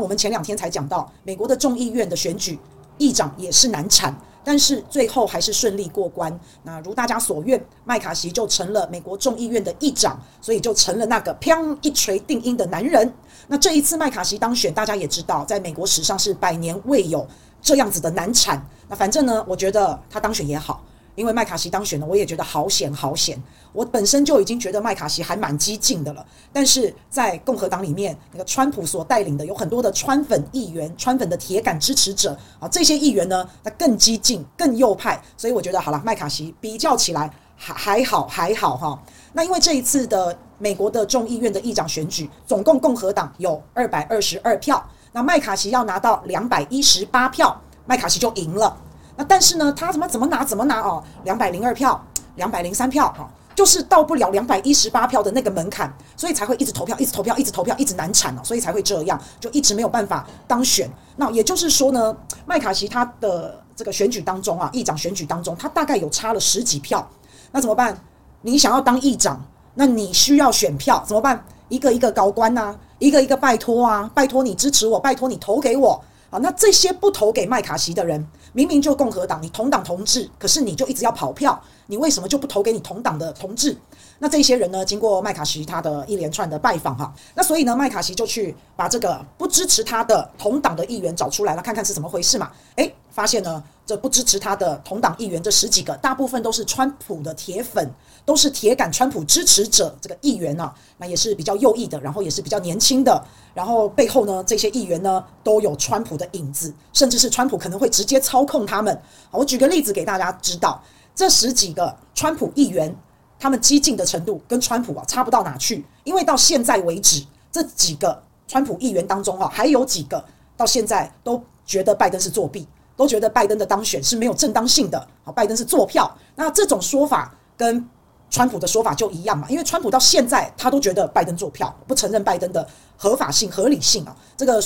[0.00, 2.58] 我们前两天才讲到，美国的众议院的选举，
[2.98, 4.14] 议长也是难产。
[4.44, 6.40] 但是最后还是顺利过关。
[6.62, 13.12] 那如大家所愿，麦卡锡就成了美国众议院的议长，所以就成了那个砰一锤定音的男人。
[13.46, 17.26] 那这一次麦卡锡当选，大家也知道，在美国史上是百年未有
[17.60, 18.64] 这样子的难产。
[18.88, 20.82] 那反正呢，我觉得他当选也好。
[21.18, 23.36] 因为麦卡锡当选了，我也觉得好险好险。
[23.72, 39.02] 我本身就已经觉得麦卡锡还蛮激进的了，但是在共和党里面，那个川普所带领的有很多的川粉议员、川粉的铁杆支持者啊，这些议员呢，他更激进、更右派，所以我觉得好了，麦卡锡比较起来还还好还好哈。
[39.32, 48.76] 那因为这一次的美国的众议院的议长选举，总共共和党有二百二十二票，那麦卡锡要拿到两百一十八票，麦卡锡就赢了。
[49.18, 52.00] 那但是呢，他怎么怎么拿怎么拿哦，两百零二票，
[52.36, 60.88] 两百零三票哈，就是到不了两百一十八票的那个门槛，所以才会一直投票，一直投票，一直投票，一直难产哦，所以才会这样，就一直没有办法当选。
[61.16, 67.04] 那也就是说呢，麦卡锡他的这个选举当中啊，议长选举当中，他大概有差了十几票。
[67.50, 67.98] 那怎么办？
[68.42, 71.44] 你想要当议长，那你需要选票，怎么办？
[71.68, 76.00] 一个一个高官呐，一个一个拜托啊，拜托你支持我，拜托你投给我。
[76.30, 83.76] 好，那这些不投给麦卡锡的人，明明就共和党，你同党同志，可是你就一直要跑票，你为什么就不投给你同党的同志？
[84.18, 92.50] 那这些人呢，经过麦卡锡他的一连串的拜访哈，那所以呢，麦卡锡就去把这个不支持他的同党的议员找出来了，看看是怎么回事嘛？
[92.76, 97.92] 诶，发现呢，这不支持他的同党议员这十几个，大部分都是川普的铁粉。
[98.24, 103.24] 都是铁杆川普支持者，这个议员呢、那也是比较右翼的，然后也是比较年轻的，
[103.54, 108.94] 然后背后呢，这些议员呢都有川普的影子，甚至是川普可能会直接操控他们。
[109.30, 110.78] 好，我举个例子给大家知道，
[111.14, 112.94] 这十几个川普议员，
[113.40, 120.22] 他们激进的程度跟川普啊差不到哪去，因为到现在为止，这几个川普议员当中啊，还有几个
[120.54, 126.12] 到现在都觉得拜登是作弊，都觉得拜登的当选是没有正当性的，好，拜登是作票。
[126.34, 127.88] 那这种说法跟
[128.28, 134.60] 川普的说法就一样嘛，因为川普到现在他都觉得拜登作票，不承认拜登的合法性、合理性啊，这个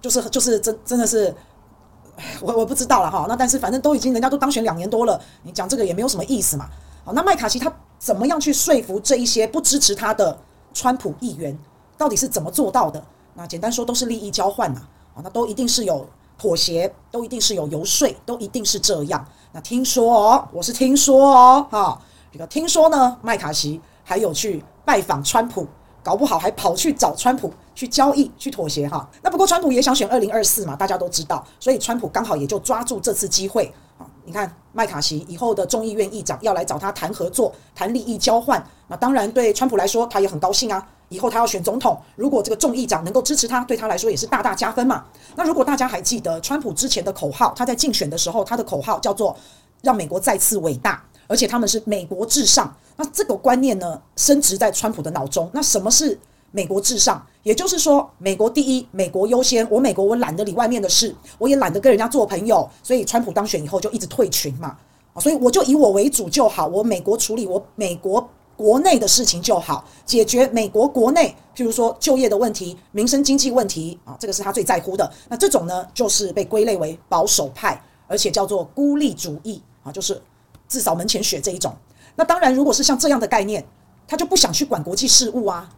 [0.00, 1.34] 就是就是真真的是，
[2.40, 3.26] 我我不知道了哈。
[3.28, 6.70] 那但是反正都已经人家都当选两年多了，你讲这个也没有什么意思嘛。
[7.04, 10.38] 好，那麦卡锡他怎么样去说服这一些不支持他的
[10.72, 11.54] 川普议员，
[11.98, 13.04] 到底是怎么做到的？
[13.34, 14.80] 那简单说都是利益交换呐，
[15.14, 16.08] 啊，那都一定是有
[16.38, 19.24] 妥协，都一定是有游说，都一定是这样。
[19.52, 22.00] 那听说哦，我是听说哦，哈。
[22.32, 25.64] 这个听说呢，麦卡锡还有去拜访川普，
[26.02, 29.08] 搞不好还跑去找川普去交易、去妥协哈。
[29.22, 34.02] 那不过川普也想选二零二四嘛，大家都知道，所以川普刚好也就抓住这次机会啊。
[34.24, 40.84] 你看麦卡锡以后的众议院议长要来找他谈合作、谈利益交换，那当然对川普来说他也很高兴啊。
[41.08, 45.04] 以后他要选总统，如果这个众议长能够支持他，对他来说也是大大加分嘛。
[45.36, 49.36] 那如果大家还记得川普之前的口号，他在竞选的时候他的口号叫做
[49.82, 51.02] “让美国再次伟大”。
[51.26, 55.48] 而且他们是美国至上，那这个观念呢，升值在川普的脑中。
[55.54, 56.18] 那什么是
[56.50, 57.26] 美国至上？
[57.42, 59.66] 也就是说，美国第一，美国优先。
[59.70, 62.68] 我美国我懒得理外面的事，我也懒得跟人家做朋友。
[62.82, 64.76] 所以川普当选以后就一直退群嘛，
[65.14, 75.10] 啊，所以我就以我为主就好，我美国处理我美国国内的事情就好，解决美国国内，譬如说就业的问题、民生经济问题啊，这个是他最在乎的。
[75.28, 80.20] 那这种呢，就是被归类为保守派，而且叫做孤立主义啊，就是。
[80.66, 81.72] 自扫门前雪这一种，
[82.16, 83.64] 那当然，如果是像这样的概念，
[84.08, 85.68] 他就不想去管国际事务啊，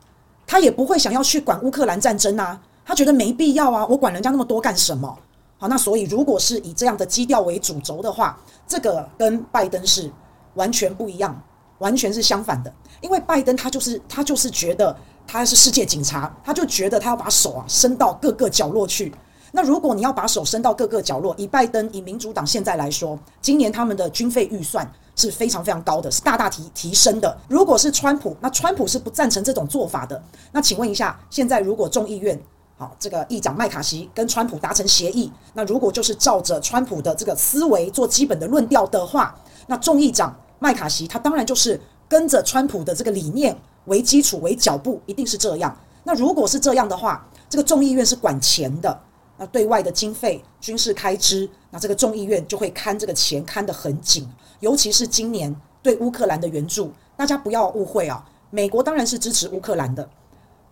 [0.46, 5.18] 他也不会想要去管乌克兰战争啊，他觉得没必要啊，我管人家那么多干什么？
[5.58, 10.10] 好，那所以如果是以这样的基调为主轴的话，这个跟拜登是
[10.54, 11.38] 完全不一样，
[11.78, 12.72] 完全是相反的。
[13.00, 19.14] 因为拜登他就是他就是觉得他是世界警察，他就觉得他要把手啊伸到各个角落去。
[19.52, 27.36] 那如果你要把手伸到各个角落，以拜登、以民主党现在来说，今年他们的军费预算是非常非常高的，是大大提提升的。
[27.48, 30.22] 如果是川普，那川普是不赞成这种做法的。
[30.52, 32.38] 那请问一下，现在如果众议院
[32.76, 39.34] 好这个议长麦卡锡跟川普达成协议，那如果就是照着川普的这个思维做基本的论调的话，
[39.66, 43.56] 那众议长麦卡锡他当然就是跟着川普的这个理念
[43.86, 45.76] 为基础为脚步，一定是这样。
[46.04, 49.00] 那如果是这样的话，这个众议院是管钱的。
[49.38, 54.26] 那对外的经费、军事开支，那这个众议院就会看这个钱看得很紧，
[54.60, 60.08] 尤其是今年对乌克兰的援助，大家不要误会啊，美国当然是支持乌克兰的，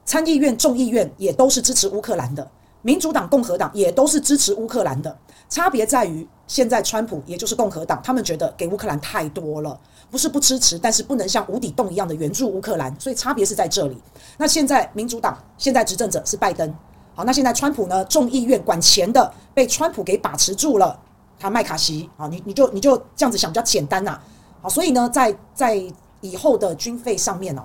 [0.07, 2.51] 参议院、众议院也都是支持乌克兰的，
[2.85, 5.17] 民主党、共和党也都是支持乌克兰的，
[5.49, 13.97] 差别在于现在川普也就是共和党，他们觉得给乌克兰太多了，不是不支持，但是不能像无底洞一样的援助乌克兰，所以差别是在这里。
[14.37, 16.75] 那现在民主党现在执政者是拜登。
[17.15, 21.01] 好，那现在川普呢，众议院管钱的被川普给把持住了，
[21.39, 24.21] 他麦卡锡啊，你你就你就这样子想比较简单呐。
[24.61, 25.83] 好，所以呢，在在
[26.21, 27.63] 以后的军费上面哦，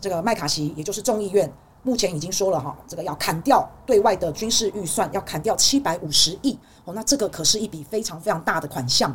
[0.00, 1.52] 这个麦卡锡也就是众议院
[1.84, 9.12] 目前已经说了哈，这个要砍掉对外的军事预算，要砍掉七百五十亿哦，那这个可是一笔非常非常大的款项。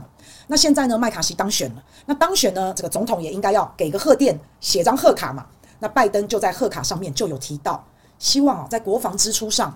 [0.47, 5.45] 那现在呢，麦卡锡当选了，那当选呢，这个总统也应该要给个贺电，写张贺卡嘛。
[5.79, 7.81] 那拜登就在贺卡上面就有提到，
[8.19, 9.73] 希望啊，在国防支出上，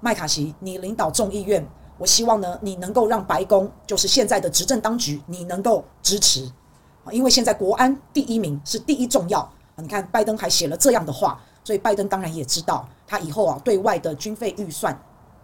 [0.00, 1.64] 麦卡锡你领导众议院，
[1.98, 6.50] 我希望呢，你能够让白宫，就是现在的执政当局，你能够支持
[7.04, 9.48] 啊，因为现在国安第一名是第一重要。
[9.76, 14.96] 你看拜登还写了这样的话，所以拜登当然也知道，他以后啊，对外的军费预算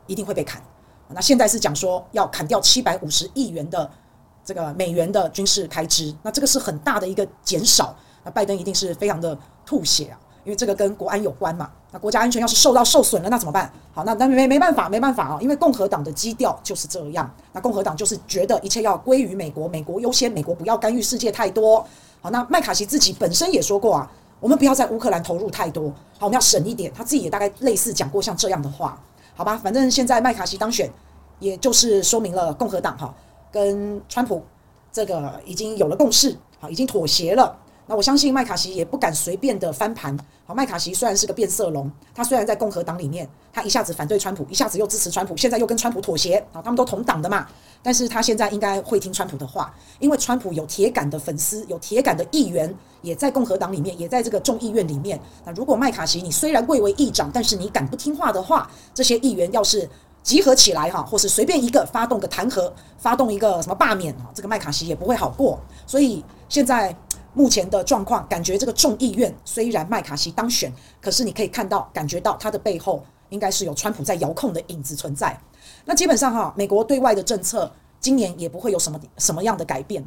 [0.06, 0.62] 一定会被砍。
[1.10, 3.90] 那现在是讲说要砍掉七百五十亿元的
[4.44, 7.94] 这个美元的军事开支，那这个是很大的一个减少。
[8.24, 11.70] 那拜登一定是非常的吐血啊，因为这个跟国安有关嘛。
[11.90, 13.72] 那国家安全要是受到受损了，那怎么办？
[13.94, 17.34] 好，那那没没办法，没办法啊，因为共和党的基调就是这样。
[17.52, 21.86] 那共和党就是觉得一切要归于美国，美国优先，美国不要干预世界太多。
[22.20, 26.92] 好，那麦卡锡自己本身也说过啊，我们不要在乌克兰投入太多，好，我们要省一点。
[26.94, 29.00] 他自己也大概类似讲过像这样的话，
[29.34, 29.56] 好吧？
[29.56, 30.90] 反正现在麦卡锡当选，
[31.40, 33.14] 也就是说明了共和党哈
[33.50, 34.42] 跟川普
[34.92, 37.56] 这个已经有了共识，好，已经妥协了。
[37.88, 40.14] 那我相信麦卡锡也不敢随便的翻盘。
[40.44, 46.42] 好，麦卡锡虽然是个变色龙，他虽然在共和党里面，他一下子反对川普，一下子又支持川普，现在又跟川普妥协。
[46.52, 47.46] 好，他们都同党的嘛。
[47.82, 55.18] 但是他现在应该会听川普的话，因为川普有铁杆的粉丝，有铁杆的议员，也在共和党里面，也在这个众议院里面。
[55.46, 59.88] 那如果麦卡锡你虽然贵为议长，但是你敢不听话的话，这些议员要是
[60.22, 65.58] 集合起来哈，或是随便一个发动个弹劾，发动一个什么罢免啊，这个麦卡锡也不会好过。
[65.86, 66.94] 所以现在。
[67.38, 75.38] 目前的状况，感觉这个众议院虽然麦卡锡当选，可是你可以看到、感觉到他的背后应该是有川普在遥控的影子存在。
[75.84, 77.70] 那基本上哈，美国对外的政策
[78.00, 80.04] 今年也不会有什么什么样的改变。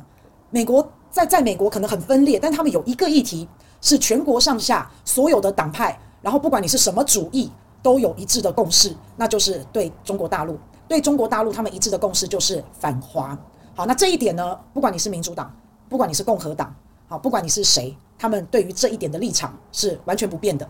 [0.50, 3.48] 美国在在美国可能很分裂，但他们有一个议题
[3.80, 7.50] 是全国上下所有的党派，然后不管你是什么主义，
[7.82, 10.60] 都有一致的共识，那就是对中国大陆。
[10.90, 13.38] 对中国大陆，他们一致的共识就是反华。
[13.74, 15.50] 好，那这一点呢，不管你是民主党，
[15.88, 16.76] 不管你是共和党。
[17.12, 20.66] 好，不管你是谁，他们对于这一点的立场是完全不变的。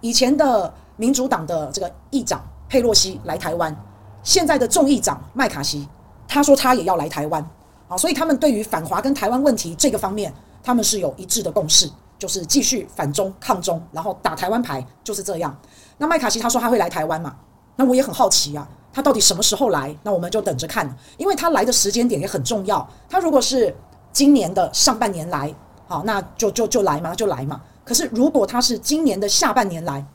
[0.00, 3.76] 以前的民主党的这个议长佩洛西来台湾，
[4.22, 5.88] 现在的众议长麦卡锡，
[6.28, 7.44] 他说他也要来台湾。
[7.88, 10.32] 好，所以他们对于反华跟台湾问题这个方面，
[10.62, 15.52] 他们是有一致的共识，就是继续反中抗中，然后打台湾牌，就是这样。
[15.98, 17.34] 那麦卡锡他说他会来台湾嘛？
[17.74, 19.92] 那我也很好奇啊，他到底什么时候来？
[20.04, 22.88] 那我们就等着看，因为他来的时间点也很重要。
[23.08, 23.74] 他如果是
[24.12, 25.52] 今年的上半年来，
[25.90, 27.60] 好，那就就就来嘛，就来嘛。
[27.84, 30.06] 可是如果他是今年的下半年来，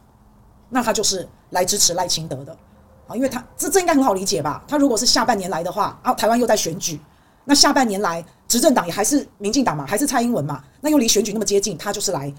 [0.70, 2.58] 那他就是来支持赖清德的
[3.10, 4.64] 啊，因为他这这应该很好理解吧？
[4.66, 6.98] 他如果是下半年来的话，啊，台湾又在选举，
[7.44, 12.34] 那下半年来执政党也还是民进党嘛，还是蔡英文嘛，那又离选举那么接近，他就是来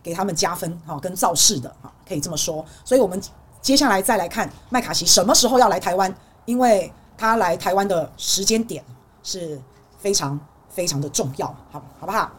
[0.00, 2.64] 给他们加分哈，跟造势的哈，可以这么说。
[2.84, 3.20] 所以我们
[3.60, 8.84] 接下来再来看麦卡锡什么时候要来台湾，因为他来台湾的时间点
[9.24, 9.60] 是
[9.98, 12.30] 非常非常的重要，好，好不好？